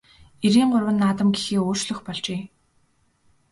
[0.45, 2.41] Эрийн гурван наадам гэхээ өөрчлөх болжээ.